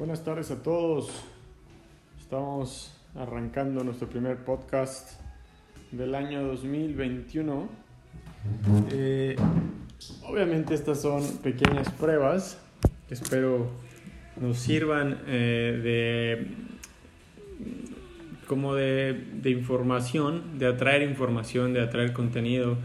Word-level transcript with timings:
Buenas 0.00 0.24
tardes 0.24 0.50
a 0.50 0.62
todos. 0.62 1.10
Estamos 2.18 2.90
arrancando 3.14 3.84
nuestro 3.84 4.08
primer 4.08 4.38
podcast 4.46 5.20
del 5.92 6.14
año 6.14 6.42
2021. 6.42 7.68
Eh, 8.92 9.36
obviamente 10.22 10.72
estas 10.72 11.02
son 11.02 11.22
pequeñas 11.42 11.90
pruebas 11.90 12.58
que 13.08 13.12
espero 13.12 13.68
nos 14.40 14.56
sirvan 14.56 15.20
eh, 15.26 15.80
de 15.84 16.46
como 18.46 18.74
de, 18.74 19.12
de 19.34 19.50
información, 19.50 20.58
de 20.58 20.66
atraer 20.66 21.02
información, 21.02 21.74
de 21.74 21.82
atraer 21.82 22.14
contenido, 22.14 22.78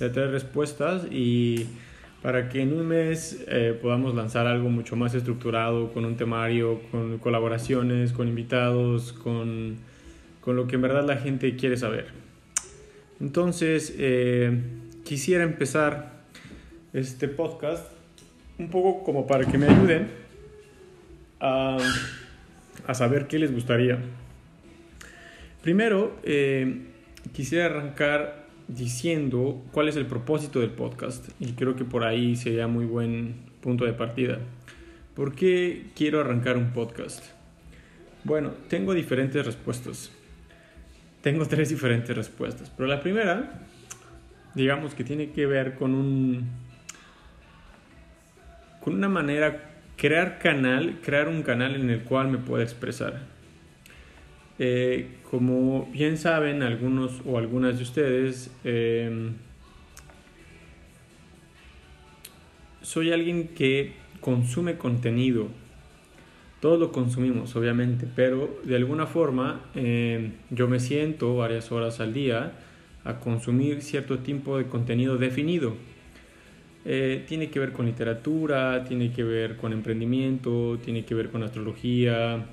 de 0.00 0.06
atraer 0.06 0.30
respuestas 0.30 1.04
y 1.12 1.66
para 2.22 2.48
que 2.48 2.62
en 2.62 2.72
un 2.72 2.86
mes 2.86 3.44
eh, 3.48 3.76
podamos 3.80 4.14
lanzar 4.14 4.46
algo 4.46 4.68
mucho 4.68 4.94
más 4.94 5.12
estructurado, 5.14 5.92
con 5.92 6.04
un 6.04 6.16
temario, 6.16 6.80
con 6.92 7.18
colaboraciones, 7.18 8.12
con 8.12 8.28
invitados, 8.28 9.12
con, 9.12 9.78
con 10.40 10.54
lo 10.54 10.68
que 10.68 10.76
en 10.76 10.82
verdad 10.82 11.04
la 11.04 11.16
gente 11.16 11.56
quiere 11.56 11.76
saber. 11.76 12.06
Entonces, 13.20 13.94
eh, 13.98 14.56
quisiera 15.04 15.42
empezar 15.42 16.22
este 16.92 17.26
podcast 17.26 17.90
un 18.58 18.70
poco 18.70 19.02
como 19.02 19.26
para 19.26 19.44
que 19.44 19.58
me 19.58 19.66
ayuden 19.66 20.08
a, 21.40 21.78
a 22.86 22.94
saber 22.94 23.26
qué 23.26 23.40
les 23.40 23.52
gustaría. 23.52 23.98
Primero, 25.62 26.16
eh, 26.22 26.82
quisiera 27.32 27.66
arrancar 27.66 28.41
diciendo 28.68 29.62
cuál 29.72 29.88
es 29.88 29.96
el 29.96 30.06
propósito 30.06 30.60
del 30.60 30.70
podcast 30.70 31.28
y 31.40 31.52
creo 31.52 31.76
que 31.76 31.84
por 31.84 32.04
ahí 32.04 32.36
sería 32.36 32.66
muy 32.66 32.84
buen 32.84 33.36
punto 33.60 33.84
de 33.84 33.92
partida. 33.92 34.38
¿Por 35.14 35.34
qué 35.34 35.86
quiero 35.94 36.20
arrancar 36.20 36.56
un 36.56 36.72
podcast? 36.72 37.24
Bueno, 38.24 38.52
tengo 38.68 38.94
diferentes 38.94 39.44
respuestas. 39.44 40.12
Tengo 41.20 41.46
tres 41.46 41.68
diferentes 41.68 42.16
respuestas, 42.16 42.70
pero 42.70 42.88
la 42.88 43.00
primera, 43.00 43.62
digamos 44.54 44.94
que 44.94 45.04
tiene 45.04 45.30
que 45.30 45.46
ver 45.46 45.74
con 45.74 45.94
un 45.94 46.48
con 48.80 48.94
una 48.94 49.08
manera 49.08 49.70
crear 49.96 50.40
canal, 50.40 50.98
crear 51.02 51.28
un 51.28 51.42
canal 51.42 51.76
en 51.76 51.90
el 51.90 52.02
cual 52.02 52.28
me 52.28 52.38
pueda 52.38 52.64
expresar. 52.64 53.20
Eh, 54.64 55.08
como 55.28 55.86
bien 55.86 56.16
saben 56.16 56.62
algunos 56.62 57.20
o 57.26 57.36
algunas 57.36 57.78
de 57.78 57.82
ustedes, 57.82 58.48
eh, 58.62 59.32
soy 62.80 63.10
alguien 63.10 63.48
que 63.48 63.94
consume 64.20 64.76
contenido. 64.76 65.48
Todos 66.60 66.78
lo 66.78 66.92
consumimos, 66.92 67.56
obviamente, 67.56 68.06
pero 68.14 68.60
de 68.62 68.76
alguna 68.76 69.06
forma 69.06 69.62
eh, 69.74 70.30
yo 70.50 70.68
me 70.68 70.78
siento 70.78 71.34
varias 71.34 71.72
horas 71.72 71.98
al 71.98 72.14
día 72.14 72.52
a 73.02 73.18
consumir 73.18 73.82
cierto 73.82 74.20
tipo 74.20 74.58
de 74.58 74.66
contenido 74.66 75.16
definido. 75.16 75.74
tiene 76.84 77.50
que 77.50 77.58
ver 77.58 77.72
con 77.72 77.86
literatura, 77.86 78.84
tiene 78.84 79.10
que 79.10 79.24
ver 79.24 79.56
con 79.56 79.72
emprendimiento, 79.72 80.78
tiene 80.84 81.04
que 81.04 81.16
ver 81.16 81.30
con 81.30 81.42
astrología, 81.42 82.46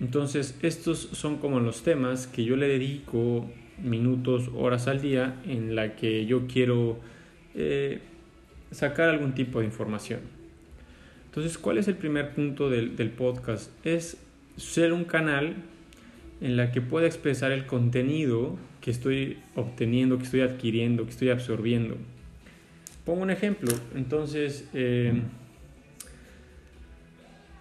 entonces, 0.00 0.58
estos 0.62 0.98
son 1.12 1.36
como 1.36 1.60
los 1.60 1.82
temas 1.82 2.26
que 2.26 2.44
yo 2.44 2.56
le 2.56 2.68
dedico 2.68 3.50
minutos, 3.82 4.50
horas 4.54 4.88
al 4.88 5.02
día 5.02 5.40
en 5.46 5.74
la 5.74 5.94
que 5.94 6.24
yo 6.26 6.46
quiero 6.46 6.98
eh, 7.54 8.00
sacar 8.70 9.10
algún 9.10 9.34
tipo 9.34 9.60
de 9.60 9.66
información. 9.66 10.20
Entonces, 11.26 11.58
¿cuál 11.58 11.78
es 11.78 11.86
el 11.86 11.96
primer 11.96 12.34
punto 12.34 12.70
del, 12.70 12.96
del, 12.96 13.10
podcast? 13.10 13.70
Es 13.86 14.16
ser 14.56 14.92
un 14.92 15.04
canal 15.04 15.56
en 16.40 16.56
la 16.56 16.72
que 16.72 16.80
pueda 16.80 17.06
expresar 17.06 17.52
el 17.52 17.66
contenido 17.66 18.56
que 18.80 18.90
estoy 18.90 19.38
obteniendo, 19.54 20.16
que 20.16 20.24
estoy 20.24 20.40
adquiriendo, 20.40 21.04
que 21.04 21.10
estoy 21.10 21.28
absorbiendo. 21.28 21.96
Pongo 23.04 23.22
un 23.22 23.30
ejemplo. 23.30 23.70
Entonces, 23.94 24.68
eh, 24.72 25.22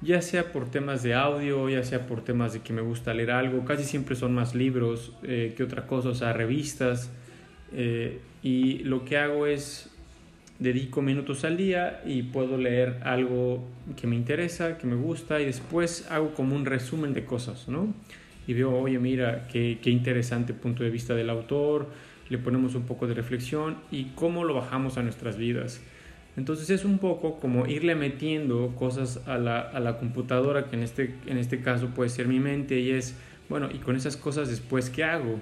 ya 0.02 0.22
sea 0.22 0.52
por 0.52 0.70
temas 0.70 1.04
de 1.04 1.14
audio, 1.14 1.70
ya 1.70 1.84
sea 1.84 2.08
por 2.08 2.24
temas 2.24 2.54
de 2.54 2.62
que 2.62 2.74
me 2.74 2.82
gusta 2.82 3.14
leer 3.14 3.32
algo, 3.32 3.66
casi 3.66 3.84
siempre 3.84 4.16
son 4.16 4.34
más 4.34 4.56
libros 4.56 5.14
eh, 5.24 5.54
que 5.56 5.64
otra 5.64 5.88
cosa, 5.88 6.10
o 6.10 6.16
sea, 6.16 6.34
revistas. 6.34 7.12
Eh, 7.74 8.20
y 8.42 8.80
lo 8.80 9.04
que 9.04 9.18
hago 9.18 9.46
es 9.46 9.90
dedico 10.60 11.02
minutos 11.02 11.46
al 11.46 11.58
día 11.58 12.02
y 12.06 12.24
puedo 12.24 12.58
leer 12.58 13.00
algo 13.04 13.66
que 13.96 14.08
me 14.08 14.16
interesa, 14.16 14.78
que 14.78 14.88
me 14.88 14.96
gusta 14.96 15.40
y 15.40 15.46
después 15.46 16.10
hago 16.10 16.34
como 16.34 16.56
un 16.56 16.66
resumen 16.66 17.14
de 17.14 17.26
cosas, 17.26 17.68
¿no? 17.68 17.94
Y 18.48 18.54
veo, 18.54 18.76
oye, 18.76 19.00
mira, 19.00 19.48
qué, 19.52 19.80
qué 19.82 19.90
interesante 19.90 20.54
punto 20.54 20.84
de 20.84 20.90
vista 20.90 21.14
del 21.14 21.30
autor, 21.30 21.88
le 22.30 22.38
ponemos 22.38 22.76
un 22.76 22.84
poco 22.84 23.08
de 23.08 23.14
reflexión 23.14 23.78
y 23.92 24.06
cómo 24.16 24.44
lo 24.44 24.54
bajamos 24.54 24.98
a 24.98 25.04
nuestras 25.04 25.38
vidas. 25.38 25.82
Entonces 26.40 26.70
es 26.70 26.86
un 26.86 27.00
poco 27.00 27.38
como 27.38 27.68
irle 27.68 27.96
metiendo 27.96 28.74
cosas 28.80 29.20
a 29.28 29.38
la, 29.38 29.60
a 29.60 29.82
la 29.82 29.98
computadora, 29.98 30.70
que 30.70 30.78
en 30.78 30.84
este, 30.84 31.14
en 31.26 31.38
este 31.38 31.60
caso 31.60 31.90
puede 31.90 32.10
ser 32.10 32.30
mi 32.30 32.40
mente, 32.40 32.80
y 32.80 32.92
es, 32.92 33.14
bueno, 33.50 33.68
y 33.70 33.80
con 33.80 33.98
esas 33.98 34.16
cosas 34.16 34.48
después, 34.48 34.90
¿qué 34.90 35.04
hago? 35.04 35.38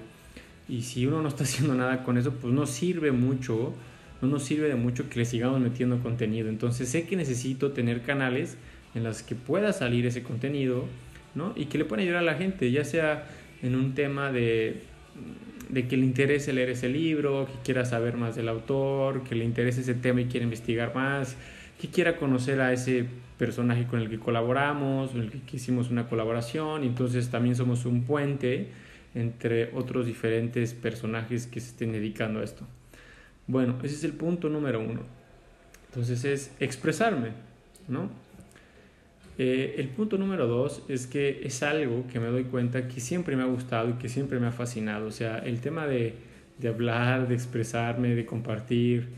Y 0.68 0.82
si 0.82 1.06
uno 1.06 1.22
no 1.22 1.28
está 1.28 1.44
haciendo 1.48 1.76
nada 1.76 2.02
con 2.02 2.18
eso, 2.18 2.32
pues 2.32 2.52
no 2.52 2.66
sirve 2.66 3.12
mucho, 3.12 3.74
no 4.20 4.26
nos 4.26 4.42
sirve 4.42 4.66
de 4.66 4.74
mucho 4.74 5.08
que 5.08 5.20
le 5.20 5.24
sigamos 5.24 5.60
metiendo 5.60 6.00
contenido. 6.00 6.48
Entonces 6.48 6.88
sé 6.88 7.06
que 7.06 7.14
necesito 7.14 7.70
tener 7.70 8.02
canales 8.02 8.56
en 8.96 9.04
los 9.04 9.22
que 9.22 9.36
pueda 9.36 9.72
salir 9.72 10.04
ese 10.04 10.24
contenido, 10.24 10.84
¿no? 11.36 11.52
Y 11.54 11.66
que 11.66 11.78
le 11.78 11.84
pueda 11.84 12.02
ayudar 12.02 12.18
a 12.18 12.22
la 12.22 12.34
gente, 12.34 12.72
ya 12.72 12.84
sea 12.84 13.24
en 13.62 13.76
un 13.76 13.94
tema 13.94 14.32
de 14.32 14.82
de 15.68 15.86
que 15.86 15.96
le 15.96 16.04
interese 16.04 16.52
leer 16.52 16.70
ese 16.70 16.88
libro, 16.88 17.46
que 17.46 17.58
quiera 17.64 17.84
saber 17.84 18.16
más 18.16 18.36
del 18.36 18.48
autor, 18.48 19.22
que 19.24 19.34
le 19.34 19.44
interese 19.44 19.82
ese 19.82 19.94
tema 19.94 20.20
y 20.20 20.26
quiera 20.26 20.44
investigar 20.44 20.94
más, 20.94 21.36
que 21.80 21.88
quiera 21.88 22.16
conocer 22.16 22.60
a 22.60 22.72
ese 22.72 23.06
personaje 23.38 23.86
con 23.86 24.00
el 24.00 24.08
que 24.08 24.18
colaboramos, 24.18 25.10
con 25.10 25.20
el 25.22 25.30
que 25.30 25.56
hicimos 25.56 25.90
una 25.90 26.08
colaboración, 26.08 26.84
entonces 26.84 27.30
también 27.30 27.54
somos 27.54 27.84
un 27.86 28.04
puente 28.04 28.68
entre 29.14 29.70
otros 29.74 30.06
diferentes 30.06 30.74
personajes 30.74 31.46
que 31.46 31.60
se 31.60 31.70
estén 31.70 31.92
dedicando 31.92 32.40
a 32.40 32.44
esto. 32.44 32.66
Bueno, 33.46 33.76
ese 33.82 33.94
es 33.94 34.04
el 34.04 34.12
punto 34.12 34.48
número 34.48 34.80
uno. 34.80 35.00
Entonces 35.88 36.24
es 36.24 36.52
expresarme, 36.60 37.30
¿no? 37.88 38.10
Eh, 39.40 39.76
el 39.78 39.88
punto 39.88 40.18
número 40.18 40.48
dos 40.48 40.82
es 40.88 41.06
que 41.06 41.42
es 41.44 41.62
algo 41.62 42.04
que 42.12 42.18
me 42.18 42.26
doy 42.26 42.44
cuenta 42.44 42.88
que 42.88 43.00
siempre 43.00 43.36
me 43.36 43.44
ha 43.44 43.46
gustado 43.46 43.90
y 43.90 43.92
que 43.94 44.08
siempre 44.08 44.40
me 44.40 44.48
ha 44.48 44.52
fascinado. 44.52 45.06
O 45.06 45.12
sea, 45.12 45.38
el 45.38 45.60
tema 45.60 45.86
de, 45.86 46.14
de 46.58 46.68
hablar, 46.68 47.28
de 47.28 47.34
expresarme, 47.34 48.14
de 48.14 48.26
compartir. 48.26 49.08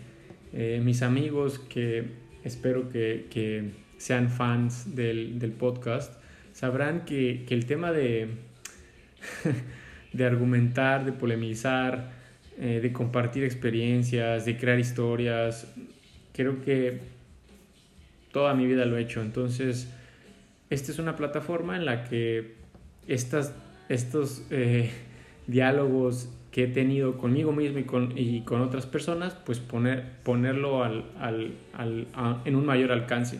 Eh, 0.53 0.81
mis 0.85 1.03
amigos 1.03 1.59
que 1.59 2.05
espero 2.45 2.91
que, 2.91 3.29
que 3.31 3.71
sean 3.97 4.29
fans 4.29 4.95
del, 4.95 5.39
del, 5.39 5.53
podcast 5.53 6.15
sabrán 6.53 7.05
que, 7.05 7.45
que 7.47 7.55
el 7.55 7.67
tema 7.67 7.93
de, 7.93 8.29
de 10.13 10.25
argumentar, 10.25 11.05
de 11.05 11.13
polemizar, 11.13 12.13
eh, 12.59 12.81
de 12.83 12.93
compartir 12.93 13.45
experiencias, 13.45 14.45
de 14.45 14.57
crear 14.59 14.79
historias, 14.79 15.73
creo 16.34 16.61
que 16.63 17.01
toda 18.33 18.55
mi 18.55 18.66
vida 18.66 18.84
lo 18.84 18.99
he 18.99 19.03
hecho. 19.03 19.23
Entonces, 19.23 19.89
esta 20.71 20.93
es 20.93 20.99
una 20.99 21.17
plataforma 21.17 21.77
en 21.77 21.84
la 21.84 22.05
que 22.05 22.55
estas, 23.07 23.53
estos 23.89 24.45
eh, 24.51 24.91
diálogos 25.47 26.31
que 26.53 26.65
he 26.65 26.67
tenido 26.69 27.19
conmigo 27.19 27.53
mismo 27.53 27.78
y 27.78 27.84
con, 27.84 28.17
y 28.17 28.43
con 28.43 28.61
otras 28.61 28.87
personas, 28.87 29.34
pues 29.34 29.59
poner, 29.59 30.05
ponerlo 30.25 30.83
al, 30.83 31.05
al, 31.19 31.55
al, 31.75 32.07
en 32.45 32.57
un 32.57 32.67
mayor 32.67 32.93
alcance. 32.93 33.39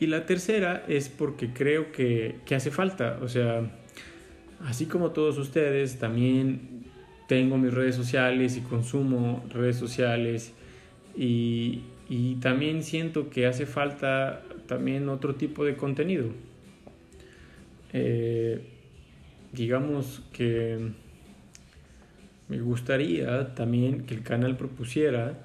Y 0.00 0.06
la 0.06 0.26
tercera 0.26 0.84
es 0.86 1.08
porque 1.08 1.52
creo 1.52 1.90
que, 1.90 2.36
que 2.46 2.54
hace 2.54 2.70
falta, 2.70 3.18
o 3.20 3.28
sea, 3.28 3.68
así 4.64 4.86
como 4.86 5.10
todos 5.10 5.38
ustedes, 5.38 5.98
también 5.98 6.84
tengo 7.26 7.58
mis 7.58 7.74
redes 7.74 7.96
sociales 7.96 8.56
y 8.56 8.60
consumo 8.60 9.44
redes 9.50 9.76
sociales 9.76 10.52
y, 11.16 11.82
y 12.08 12.36
también 12.36 12.82
siento 12.82 13.30
que 13.30 13.46
hace 13.46 13.66
falta 13.66 14.42
también 14.66 15.08
otro 15.08 15.34
tipo 15.34 15.64
de 15.64 15.76
contenido. 15.76 16.28
Eh, 17.92 18.60
digamos 19.52 20.22
que 20.32 20.92
me 22.48 22.60
gustaría 22.60 23.54
también 23.54 24.04
que 24.06 24.14
el 24.14 24.22
canal 24.22 24.56
propusiera 24.56 25.38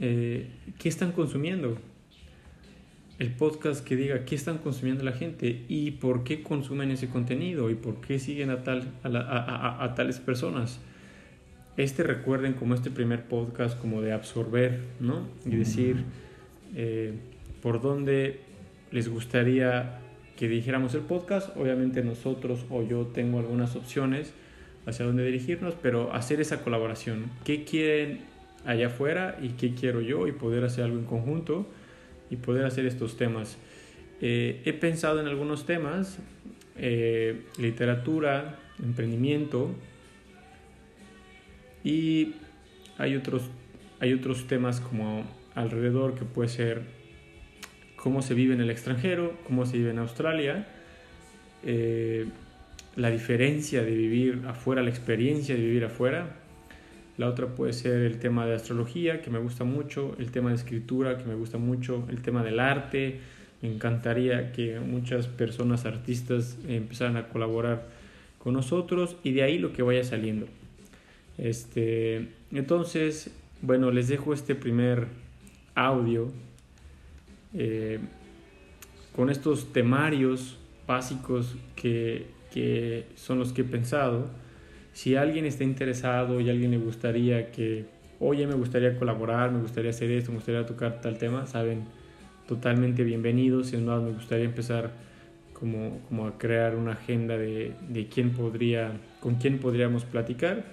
eh, 0.00 0.48
qué 0.78 0.88
están 0.88 1.12
consumiendo. 1.12 1.78
El 3.18 3.32
podcast 3.32 3.82
que 3.84 3.96
diga 3.96 4.24
qué 4.26 4.34
están 4.34 4.58
consumiendo 4.58 5.02
la 5.02 5.12
gente 5.12 5.64
y 5.68 5.92
por 5.92 6.22
qué 6.22 6.42
consumen 6.42 6.90
ese 6.90 7.08
contenido 7.08 7.70
y 7.70 7.74
por 7.74 8.00
qué 8.02 8.18
siguen 8.18 8.50
a, 8.50 8.62
tal, 8.62 8.92
a, 9.02 9.94
tales 9.96 10.20
personas. 10.20 10.80
Este 11.76 12.02
recuerden 12.02 12.54
como 12.54 12.74
este 12.74 12.90
primer 12.90 13.24
podcast 13.24 13.78
como 13.78 14.00
de 14.00 14.12
absorber, 14.12 14.80
¿no? 14.98 15.28
Y 15.44 15.56
decir 15.56 16.04
eh, 16.74 17.12
por 17.60 17.82
dónde 17.82 18.40
les 18.92 19.08
gustaría 19.08 19.98
que 20.36 20.48
dijéramos 20.48 20.94
el 20.94 21.02
podcast. 21.02 21.54
Obviamente 21.54 22.02
nosotros 22.02 22.64
o 22.70 22.82
yo 22.82 23.06
tengo 23.08 23.40
algunas 23.40 23.76
opciones 23.76 24.32
hacia 24.86 25.04
dónde 25.04 25.24
dirigirnos, 25.24 25.74
pero 25.74 26.14
hacer 26.14 26.40
esa 26.40 26.62
colaboración. 26.62 27.30
¿Qué 27.44 27.64
quieren 27.64 28.20
allá 28.64 28.86
afuera 28.86 29.36
y 29.42 29.50
qué 29.50 29.74
quiero 29.74 30.00
yo? 30.00 30.26
Y 30.28 30.32
poder 30.32 30.64
hacer 30.64 30.84
algo 30.84 30.98
en 30.98 31.04
conjunto 31.04 31.66
y 32.30 32.36
poder 32.36 32.64
hacer 32.64 32.86
estos 32.86 33.18
temas. 33.18 33.58
Eh, 34.22 34.62
he 34.64 34.72
pensado 34.72 35.20
en 35.20 35.26
algunos 35.26 35.66
temas, 35.66 36.20
eh, 36.76 37.42
literatura, 37.58 38.58
emprendimiento 38.82 39.74
y 41.86 42.34
hay 42.98 43.14
otros, 43.14 43.42
hay 44.00 44.12
otros 44.12 44.48
temas 44.48 44.80
como 44.80 45.24
alrededor 45.54 46.16
que 46.16 46.24
puede 46.24 46.48
ser 46.48 46.82
cómo 47.94 48.22
se 48.22 48.34
vive 48.34 48.54
en 48.54 48.60
el 48.60 48.70
extranjero, 48.70 49.38
cómo 49.46 49.66
se 49.66 49.78
vive 49.78 49.90
en 49.90 50.00
Australia, 50.00 50.66
eh, 51.64 52.26
la 52.96 53.08
diferencia 53.10 53.84
de 53.84 53.92
vivir 53.92 54.42
afuera, 54.48 54.82
la 54.82 54.90
experiencia 54.90 55.54
de 55.54 55.60
vivir 55.60 55.84
afuera. 55.84 56.34
La 57.18 57.28
otra 57.28 57.54
puede 57.54 57.72
ser 57.72 58.02
el 58.02 58.18
tema 58.18 58.46
de 58.46 58.56
astrología, 58.56 59.22
que 59.22 59.30
me 59.30 59.38
gusta 59.38 59.62
mucho, 59.62 60.16
el 60.18 60.32
tema 60.32 60.48
de 60.48 60.56
escritura, 60.56 61.16
que 61.16 61.24
me 61.24 61.36
gusta 61.36 61.56
mucho, 61.56 62.04
el 62.10 62.20
tema 62.20 62.42
del 62.42 62.58
arte. 62.58 63.20
Me 63.62 63.72
encantaría 63.72 64.50
que 64.50 64.80
muchas 64.80 65.28
personas, 65.28 65.86
artistas, 65.86 66.58
empezaran 66.66 67.16
a 67.16 67.28
colaborar 67.28 67.86
con 68.38 68.54
nosotros 68.54 69.16
y 69.22 69.30
de 69.30 69.44
ahí 69.44 69.58
lo 69.58 69.72
que 69.72 69.82
vaya 69.82 70.02
saliendo. 70.02 70.48
Este, 71.38 72.28
entonces, 72.52 73.30
bueno, 73.62 73.90
les 73.90 74.08
dejo 74.08 74.32
este 74.32 74.54
primer 74.54 75.06
audio 75.74 76.32
eh, 77.54 77.98
con 79.14 79.30
estos 79.30 79.72
temarios 79.72 80.58
básicos 80.86 81.56
que 81.74 82.36
que 82.56 83.04
son 83.16 83.38
los 83.38 83.52
que 83.52 83.60
he 83.60 83.64
pensado. 83.64 84.30
Si 84.94 85.14
alguien 85.14 85.44
está 85.44 85.62
interesado 85.62 86.40
y 86.40 86.48
alguien 86.48 86.70
le 86.70 86.78
gustaría 86.78 87.52
que, 87.52 87.84
oye, 88.18 88.46
me 88.46 88.54
gustaría 88.54 88.98
colaborar, 88.98 89.52
me 89.52 89.60
gustaría 89.60 89.90
hacer 89.90 90.10
esto, 90.10 90.30
me 90.30 90.38
gustaría 90.38 90.64
tocar 90.64 91.02
tal 91.02 91.18
tema, 91.18 91.46
saben, 91.46 91.84
totalmente 92.48 93.04
bienvenidos. 93.04 93.66
Si 93.66 93.76
más, 93.76 94.02
me 94.02 94.12
gustaría 94.12 94.46
empezar 94.46 94.92
como, 95.52 96.00
como 96.08 96.26
a 96.26 96.38
crear 96.38 96.76
una 96.76 96.92
agenda 96.92 97.36
de, 97.36 97.74
de 97.90 98.08
quién 98.08 98.30
podría, 98.30 98.92
con 99.20 99.34
quién 99.34 99.58
podríamos 99.58 100.06
platicar. 100.06 100.64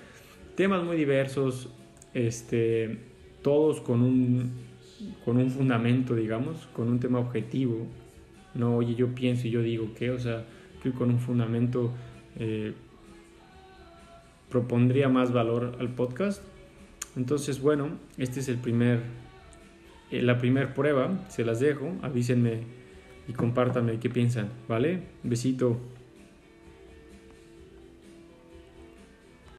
Temas 0.55 0.83
muy 0.83 0.97
diversos, 0.97 1.69
este, 2.13 2.99
todos 3.41 3.81
con 3.81 4.01
un, 4.01 4.51
con 5.25 5.37
un 5.37 5.49
fundamento, 5.49 6.15
digamos, 6.15 6.67
con 6.73 6.89
un 6.89 6.99
tema 6.99 7.19
objetivo. 7.19 7.87
No, 8.53 8.77
oye, 8.77 8.93
yo 8.95 9.15
pienso 9.15 9.47
y 9.47 9.51
yo 9.51 9.61
digo 9.61 9.93
qué, 9.95 10.11
o 10.11 10.19
sea, 10.19 10.45
con 10.91 11.09
un 11.09 11.19
fundamento 11.19 11.91
eh, 12.37 12.73
propondría 14.49 15.07
más 15.09 15.31
valor 15.31 15.77
al 15.79 15.89
podcast. 15.89 16.43
Entonces, 17.15 17.61
bueno, 17.61 17.91
este 18.17 18.41
es 18.41 18.49
el 18.49 18.57
primer, 18.57 19.01
eh, 20.11 20.21
la 20.21 20.37
primera 20.37 20.73
prueba, 20.73 21.25
se 21.29 21.45
las 21.45 21.59
dejo, 21.59 21.93
avísenme 22.01 22.61
y 23.27 23.33
compártanme 23.33 23.99
qué 23.99 24.09
piensan, 24.09 24.49
¿vale? 24.67 25.03
Besito. 25.23 25.79